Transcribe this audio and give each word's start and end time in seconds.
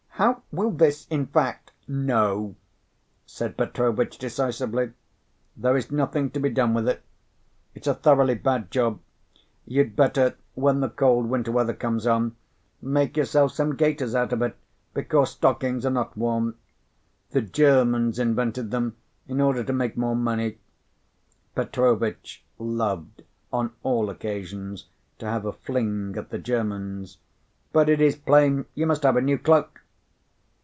How 0.15 0.43
will 0.51 0.69
this, 0.69 1.07
in 1.07 1.25
fact" 1.25 1.71
"No," 1.87 2.55
said 3.25 3.57
Petrovitch 3.57 4.19
decisively, 4.19 4.91
"there 5.57 5.75
is 5.75 5.89
nothing 5.89 6.29
to 6.29 6.39
be 6.39 6.51
done 6.51 6.75
with 6.75 6.87
it. 6.87 7.01
It's 7.73 7.87
a 7.87 7.95
thoroughly 7.95 8.35
bad 8.35 8.69
job. 8.69 8.99
You'd 9.65 9.95
better, 9.95 10.35
when 10.53 10.79
the 10.79 10.89
cold 10.89 11.25
winter 11.27 11.51
weather 11.51 11.73
comes 11.73 12.05
on, 12.05 12.35
make 12.83 13.17
yourself 13.17 13.53
some 13.53 13.75
gaiters 13.75 14.13
out 14.13 14.31
of 14.31 14.43
it, 14.43 14.55
because 14.93 15.31
stockings 15.31 15.87
are 15.87 15.89
not 15.89 16.15
warm. 16.15 16.55
The 17.31 17.41
Germans 17.41 18.19
invented 18.19 18.69
them 18.69 18.97
in 19.27 19.41
order 19.41 19.63
to 19.63 19.73
make 19.73 19.97
more 19.97 20.15
money." 20.15 20.59
Petrovitch 21.55 22.45
loved, 22.59 23.23
on 23.51 23.71
all 23.81 24.07
occasions, 24.11 24.85
to 25.17 25.25
have 25.25 25.45
a 25.45 25.51
fling 25.51 26.13
at 26.15 26.29
the 26.29 26.37
Germans. 26.37 27.17
"But 27.73 27.89
it 27.89 27.99
is 28.01 28.15
plain 28.15 28.67
you 28.75 28.85
must 28.85 29.01
have 29.01 29.15
a 29.17 29.21
new 29.21 29.39
cloak." 29.39 29.79